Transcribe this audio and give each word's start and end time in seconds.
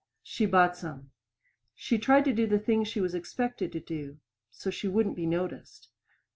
She 0.23 0.47
bought 0.47 0.75
some. 0.75 1.11
She 1.75 1.99
tried 1.99 2.25
to 2.25 2.33
do 2.33 2.47
the 2.47 2.57
thing 2.57 2.83
she 2.83 2.99
was 2.99 3.13
expected 3.13 3.71
to 3.73 3.79
do 3.79 4.17
so 4.49 4.71
she 4.71 4.87
wouldn't 4.87 5.15
be 5.15 5.27
noticed. 5.27 5.89